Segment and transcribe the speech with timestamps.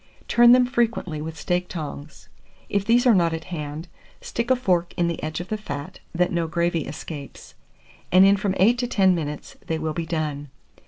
[0.27, 2.27] Turn them frequently with steak tongs
[2.69, 3.87] (if these are not at hand,
[4.19, 7.53] stick a fork in the edge of the fat, that no gravy escapes),
[8.11, 10.49] and in from 8 to 10 minutes they will be done.